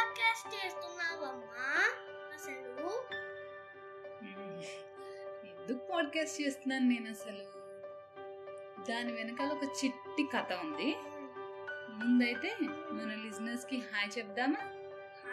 Podcast 0.00 0.54
చేస్తున్నావమ్మా 0.54 1.72
అసలు. 2.34 2.86
ఎందుకు 5.46 5.92
podcast 5.92 6.42
చేస్తున్నాను 6.42 6.88
నేను 6.88 7.10
అసలు. 7.10 7.44
దాని 8.90 9.12
వెనకాల 9.12 9.52
ఒక 9.52 9.62
చిట్టి 9.62 10.26
కథ 10.34 10.52
ఉంది. 10.52 10.96
ముందైతే 11.98 12.56
మన 12.62 13.14
లిజనర్స్కి 13.14 13.78
hi 13.78 14.18
చెప్దామా? 14.18 14.62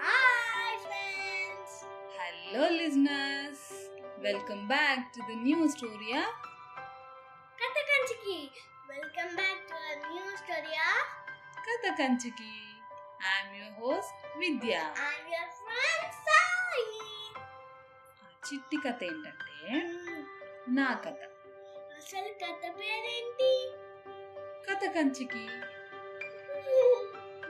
Hi 0.02 0.80
friends 0.80 1.86
hello 2.20 2.68
listeners. 2.68 3.90
Welcome 4.20 4.68
back 4.68 5.00
to 5.00 5.22
the 5.22 5.36
new 5.36 5.68
స్టోరియా 5.68 6.22
కథ 7.62 7.78
కంచికి 7.90 8.52
వెల్కమ్ 8.90 9.36
బ్యాక్ 9.36 9.70
టు 9.70 10.08
న్యూ 10.08 10.36
స్టోరియా 10.36 11.06
కథ 11.60 12.00
కంచికి 12.00 12.67
ఐఎమ్ 13.20 13.56
యువర్ 13.56 13.74
హోస్ట్ 13.80 14.38
విద్య 14.38 14.74
చిట్టి 18.48 18.78
కథ 18.78 19.04
ఏంటంటే 19.04 19.72
నా 20.70 20.94
కథ. 21.06 21.20
అసలు 21.98 22.34
కథ 22.34 22.80
పేరేంటి? 22.80 23.52
కథ 24.68 24.86
కంచికి. 24.96 25.46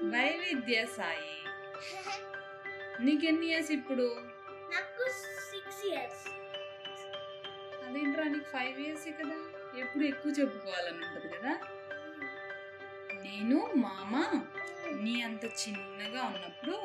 వైవిద్య 0.06 0.86
సాయి. 0.86 1.34
నీకెన్ని 3.00 3.46
ఇయర్స్ 3.46 3.72
ఇప్పుడు? 3.72 4.08
నాకు 4.72 5.04
సిక్స్ 5.52 5.86
ఇయర్స్ 5.86 6.24
అదేంట్రా 7.88 8.24
నీకు 8.24 8.46
ఫైవ్ 8.46 8.80
ఇయర్స్ 8.82 9.08
కదా? 9.20 9.38
ఎప్పుడు 9.78 10.04
ఎక్కువ 10.04 10.32
చెప్పుకోవాలని 10.32 11.06
ఉంటుంది 11.06 11.38
కదా? 11.38 11.54
నేను 13.28 13.58
మా 13.76 13.92
అమ్మ 14.02 14.16
నీ 15.04 15.22
అంత 15.22 15.46
చిన్నగా 15.62 16.22
ఉన్నప్పుడు 16.28 16.76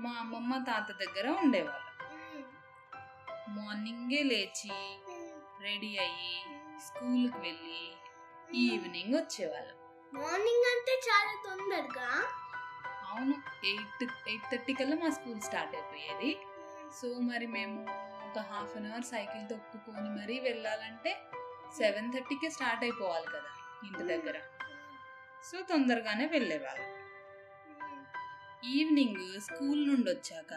మా 0.00 0.12
అమ్మమ్మ 0.20 0.52
తాత 0.68 0.88
దగ్గర 1.02 1.26
ఉండేవాళ్ళం. 1.42 1.88
మార్నింగే 3.48 4.22
లేచి 4.22 4.70
రెడీ 5.64 5.90
అయ్యి 5.98 6.34
స్కూల్కి 6.86 7.38
వెళ్ళి 7.38 7.82
ఈవినింగ్ 8.62 9.14
వచ్చేవాళ్ళం. 9.14 9.76
మార్నింగ్ 10.12 10.66
అంటే 10.72 10.94
చాలా 11.08 11.34
తొందరగా? 11.46 12.08
అవును 13.10 13.36
ఎయిట్ 13.66 14.02
ఎయిట్ 14.28 14.48
థర్టీ 14.52 14.72
కల్లా 14.72 14.96
మా 14.96 15.10
స్కూల్ 15.10 15.40
స్టార్ట్ 15.40 15.74
అయిపోయేది. 15.76 16.32
సో 17.00 17.08
మరి 17.30 17.46
మేము 17.56 17.78
ఒక 18.28 18.38
హాఫ్ 18.50 18.74
అన్ 18.76 18.88
అవర్ 18.92 19.06
సైకిల్ 19.12 19.44
తొక్కుకొని 19.50 20.10
మరీ 20.20 20.38
వెళ్ళాలంటే 20.40 21.12
సెవెన్ 21.76 22.12
థర్టీకే 22.12 22.50
స్టార్ట్ 22.50 22.84
అయిపోవాలి 22.84 23.26
కదా 23.26 23.52
ఇంటి 23.86 24.04
దగ్గర. 24.12 24.36
సో 25.50 25.62
తొందరగానే 25.62 26.26
వెళ్ళేవాళ్ళం. 26.26 27.02
ఈవినింగ్ 28.64 29.40
స్కూల్ 29.40 29.88
నుండి 29.88 30.10
వచ్చాక 30.10 30.52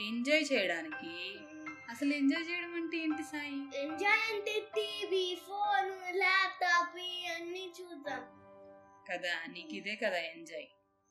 ఎంజాయ్ 0.00 0.44
చేయడానికి 0.52 1.38
అసలు 1.90 2.12
ఎంజాయ్ 2.12 2.50
చేయడం 2.50 2.74
అంటే 2.74 2.96
ఏంటి 2.96 3.22
సాయి? 3.22 3.80
ఎంజాయ్ 3.82 4.34
అంటే 4.34 4.60
టీవీ 4.60 5.38
ఫోన్ 5.48 6.16
ల్యాప్టాప్ 6.16 6.96
అన్ని 7.36 7.72
చూద్దాం. 7.80 8.22
కదా 9.12 9.52
నీకు 9.52 9.74
ఇదే 9.74 9.96
కదా 9.96 10.16
ఎంజాయ్. 10.16 10.66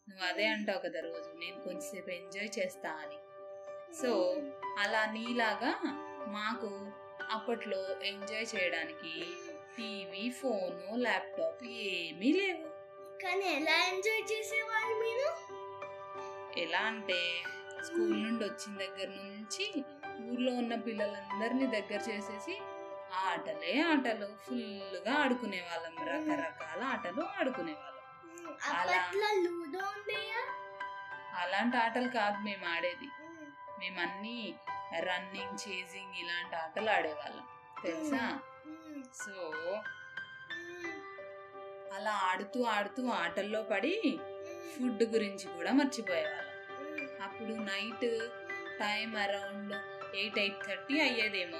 నువ్వు 0.09 0.25
అదే 0.25 0.45
అంటావు 0.45 0.79
కదా 0.79 0.99
రోజు 0.99 1.39
నేను 1.39 1.63
కొంచెంసేపు 1.63 2.09
ఎంజాయ్ 2.09 2.49
చేస్తా 2.59 2.89
అని. 2.89 3.17
సో 3.95 4.35
అలా 4.79 5.11
నీలాగా 5.11 5.73
మాకు 6.27 6.91
అప్పట్లో 7.31 8.01
ఎంజాయ్ 8.01 8.45
చేయడానికి 8.55 9.25
టీవీ 9.77 10.29
ఫోను 10.29 10.95
ల్యాప్టాప్ 10.95 11.63
ఏమీ 11.63 12.33
లేవు. 12.33 12.70
కానీ 13.23 13.45
ఎలా 13.45 13.85
ఎంజాయ్ 13.85 14.23
చేసేవాళ్ళు 14.31 14.95
మీరు? 14.99 15.29
ఎలా 16.59 16.79
అంటే 16.79 17.19
స్కూల్ 17.85 18.23
నుండి 18.23 18.43
వచ్చిన 18.43 18.77
దగ్గర 18.77 19.07
నుంచి 19.07 19.65
ఊర్లో 20.31 20.53
ఉన్న 20.53 20.75
పిల్లలందరినీ 20.75 21.65
దగ్గర 21.67 21.99
చేసేసి 22.09 22.55
ఆటలే 23.13 23.81
ఆటలు. 23.81 24.27
ఫుల్గా 24.45 25.13
ఆడుకునే 25.13 25.61
వాళ్ళం 25.61 25.95
రకరకాల 26.07 26.83
ఆటలు 26.83 27.23
ఆడుకునే 27.39 27.73
వాళ్ళం 27.73 27.97
అలాంటి 31.35 31.77
ఆటలు 31.77 32.07
కాదు 32.07 32.37
మేము 32.37 32.65
ఆడేది. 32.65 33.07
మేమన్నీ 33.79 34.55
రన్నింగ్ 34.99 35.69
చేసింగ్ 35.69 36.15
ఇలాంటి 36.15 36.55
ఆటలు 36.55 36.89
ఆడేవాళ్ళం. 36.89 37.45
తెలుసా? 37.83 38.39
సో 39.15 39.35
అలా 41.95 42.11
ఆడుతూ 42.11 42.63
ఆడుతూ 42.63 43.07
ఆటల్లో 43.07 43.63
పడి 43.63 44.19
ఫుడ్ 44.73 45.03
గురించి 45.03 45.53
కూడా 45.53 45.71
మర్చిపోయేవాళ్ళం 45.71 46.51
అప్పుడు 47.21 47.53
night 47.53 48.29
time 48.79 49.15
around 49.15 49.73
eight 50.15 50.39
eight 50.39 50.67
thirty 50.67 50.99
అయ్యేదేమో. 50.99 51.59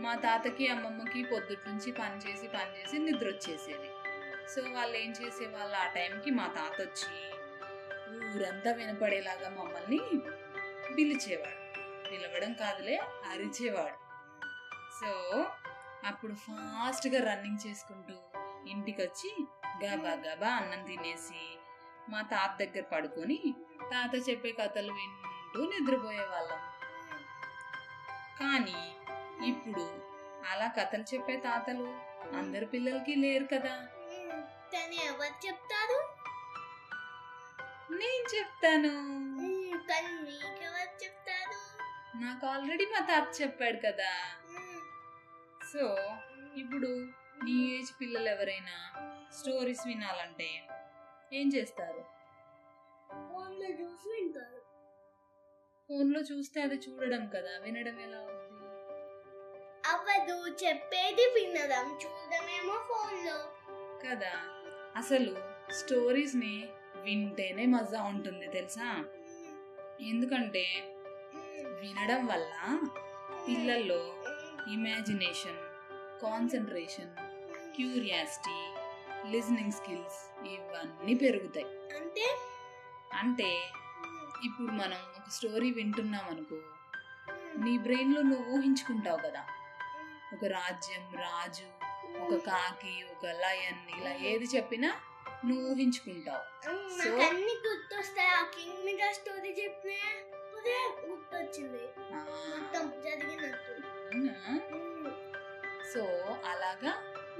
మా 0.00 0.14
తాతకి 0.14 0.68
అమ్మమ్మకి 0.68 1.24
పొద్దుటి 1.24 1.68
నుంచి 1.68 1.92
పని 1.92 2.16
చేసి 2.16 2.48
పని 2.48 2.80
చేసి 2.80 2.98
నిద్ర 2.98 3.26
వచ్చేసేది 3.26 3.90
సో 4.48 4.62
వాళ్ళు 4.72 4.96
ఏం 4.96 5.10
చేసేవాళ్ళు? 5.10 5.76
ఆ 5.76 5.86
టైంకి 5.86 6.30
మా 6.30 6.46
తాత 6.46 6.80
వచ్చి 6.80 7.34
ఊరంతా 8.36 8.72
వినపడేలాగా 8.72 9.48
మమ్మల్ని 9.48 10.00
పిలిచేవాడు. 10.94 11.64
పిలవడం 12.10 12.52
కాదులే 12.52 12.96
అరిచేవాడు. 13.30 14.04
సో 15.00 15.44
అప్పుడు 16.04 16.34
ఫాస్ట్గా 16.34 17.32
రన్నింగ్ 17.32 17.58
చేసుకుంటూ 17.66 18.14
ఇంటికి 18.70 19.02
వచ్చి 19.02 19.30
గబా 19.84 20.10
గబా 20.14 20.46
అన్నం 20.46 20.84
తినేసి 20.84 21.42
మా 22.10 22.22
తాత 22.22 22.58
దగ్గర 22.58 22.82
పడుకొని 22.82 23.54
తాత 23.92 24.28
చెప్పే 24.28 24.52
కథలు 24.52 24.92
వింటూ 24.92 25.60
నిద్రపోయేవాళ్ళం. 25.64 26.60
కానీ 28.38 28.78
ఇప్పుడు 29.46 29.84
అలా 30.50 30.68
కథలు 30.68 31.14
చెప్పే 31.14 31.36
తాతలు 31.36 31.86
అందరి 32.36 32.66
పిల్లలకి 32.66 33.14
లేరు 33.14 33.44
కదా. 33.44 33.74
కానీ 34.72 34.96
ఎవరు 34.96 35.46
చెప్తారు? 35.46 35.98
నేను 37.90 38.36
చెప్తాను. 38.36 38.92
మ్మ్, 39.40 39.78
కానీ 39.88 40.12
మీకెవరు 40.22 41.04
చెప్తారు? 41.04 41.58
నాకు 42.16 42.46
ఆల్రెడీ 42.46 42.86
మా 42.86 43.00
తాత 43.00 43.42
చెప్పాడు 43.42 43.76
కదా. 43.76 44.12
సో 45.72 45.84
ఇప్పుడు 46.56 46.90
నీ 47.44 47.78
ఏజ్ 47.78 48.00
పిల్లలు 48.00 48.28
ఎవరైనా 48.28 48.76
స్టోరీస్ 49.32 49.86
వినాలంటే 49.86 50.68
ఏం 51.32 51.48
చేస్తారు? 51.48 52.04
ఫోన్లో 53.10 53.68
చూసి 53.68 54.08
వింటారు. 54.08 54.62
ఫోన్లో 55.88 56.20
చూస్తే 56.20 56.62
అది 56.62 56.74
చూడడం 56.74 57.26
కదా 57.26 57.58
వినడం 57.62 58.00
ఎలా 58.00 58.20
ఉంది? 58.20 58.54
అవ్వదు 59.88 60.64
చెప్పేది 60.64 61.22
వినడం 61.22 61.98
చూడడమేమో 62.04 62.74
ఫోన్లో. 62.88 63.38
కదా 64.08 64.32
అసలు 64.96 65.36
స్టోరీస్ని 65.72 66.68
వింటేనే 66.96 67.66
మజా 67.66 68.02
ఉంటుంది 68.02 68.48
తెలుసా? 68.48 69.04
ఎందుకంటే 70.00 70.94
వినడం 71.80 72.26
వల్ల 72.26 72.78
పిల్లల్లో 73.48 74.00
imagination 74.72 75.58
concentration 76.22 77.16
curiosity 77.76 78.74
listening 79.30 79.72
skills 79.72 80.46
ఇవన్నీ 80.46 81.14
పెరుగుతాయి. 81.14 81.66
అంటే? 81.66 82.36
అంటే 83.14 83.62
ఇప్పుడు 84.44 84.72
మనం 84.72 84.98
ఒక 85.16 85.30
స్టోరీ 85.30 85.70
వింటున్నాం 85.70 86.28
అనుకో 86.30 86.56
నీ 87.64 87.78
బ్రెయిన్లో 87.78 88.22
నువ్వు 88.22 88.52
ఊహించుకుంటావు 88.52 89.16
కదా? 89.16 89.46
ఒక 90.32 90.44
రాజ్యం 90.44 91.20
రాజు 91.20 91.84
ఒక 92.20 92.46
కాకి 92.46 93.04
ఒక 93.10 93.26
లయన్ 93.26 94.00
ఇలా 94.00 94.14
ఏది 94.14 94.44
చెప్పినా 94.44 94.96
నువ్వు 95.46 95.70
ఊహించుకుంటావు. 95.70 96.64
సో- 96.64 97.18
నాకు 97.18 97.22
అన్ని 97.22 97.52
గుర్తొస్తాయి. 97.68 98.28
ఆ 98.28 98.42
కింగ్ 98.42 98.84
మీద 98.84 99.12
స్టోరీ 99.12 99.50
చెప్పిన 99.64 100.36
అదే 100.58 101.06
గుర్తొచ్చింది. 101.06 101.82
ఆ, 101.98 102.24
మొత్తం 102.50 103.02
జరిగినట్టు. 103.04 104.83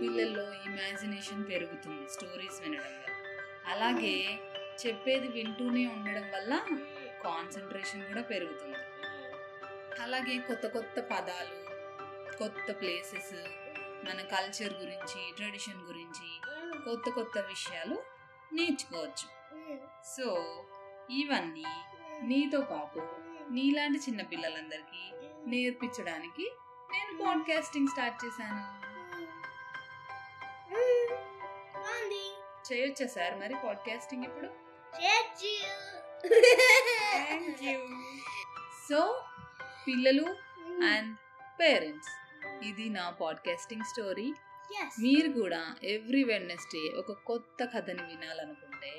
పిల్లల్లో 0.04 0.52
ఇమాజినేషన్ 0.52 1.48
పెరుగుతుంది 1.48 2.10
స్టోరీస్ 2.10 2.62
వినడం 2.62 2.84
వల్ల. 2.84 3.04
అలాగే 3.66 4.38
చెప్పేది 4.86 5.28
వింటూనే 5.28 5.86
ఉండడం 5.86 6.30
వల్ల 6.30 6.60
కాన్సన్ట్రేషన్ 7.24 8.06
కూడా 8.06 8.22
పెరుగుతుంది. 8.22 8.76
అలాగే 10.02 10.38
కొత్త 10.38 10.66
కొత్త 10.66 11.00
పదాలు 11.00 11.64
కొత్త 12.36 12.80
ప్లేసెస్ 12.80 13.34
మన 14.06 14.20
కల్చర్ 14.22 14.74
గురించి 14.74 15.32
ట్రెడిషన్ 15.36 15.82
గురించి 15.82 16.28
కొత్త 16.84 17.10
కొత్త 17.10 17.38
విషయాలు 17.38 18.02
నేర్చుకోవచ్చు. 18.52 19.28
సో 20.16 20.26
ఇవన్నీ 21.10 21.64
నీతో 22.22 22.60
పాటు 22.60 23.00
నీలాంటి 23.50 23.98
చిన్న 23.98 24.22
పిల్లలందరికీ 24.22 25.04
నేర్పించడానికి 25.50 26.52
నేను 26.92 27.24
పాడ్కాస్టింగ్ 27.24 27.88
స్టార్ట్ 27.88 28.24
చేశాను. 28.24 28.93
చేయొచ్చా 32.72 33.06
సార్ 33.06 33.40
మరి 33.40 33.54
పాడ్కాస్టింగ్ 33.54 34.24
ఇప్పుడు? 34.24 34.48
సో 38.88 39.22
పిల్లలు 39.88 40.24
అండ్ 40.84 41.18
పేరెంట్స్ 41.60 42.08
ఇది 42.64 42.88
నా 42.88 43.10
పాడ్కాస్టింగ్ 43.10 43.84
స్టోరీ 43.84 44.34
మీరు 45.00 45.40
కూడా 45.40 45.76
ఎవ్రీ 45.84 46.24
వెడ్నెస్డే 46.24 46.92
ఒక 46.98 47.12
కొత్త 47.12 47.64
కథని 47.64 48.02
వినాలనుకుంటే 48.02 48.92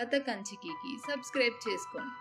కథ 0.00 0.16
కంచికి 0.16 1.12
సబ్స్క్రైబ్ 1.12 1.68
చేసుకోండి. 1.68 2.14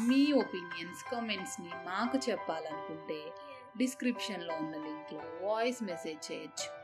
మీ 0.00 0.32
ఒపీనియన్స్ 0.32 1.10
కామెంట్స్ని 1.10 1.68
మాకు 1.68 2.30
చెప్పాలనుకుంటే 2.30 3.32
డిస్క్రిప్షన్లో 3.76 4.54
ఉన్న 4.54 4.76
లింక్లో 4.76 5.48
వాయిస్ 5.48 5.82
మెసేజ్ 5.82 6.32
చేయొచ్చు. 6.32 6.83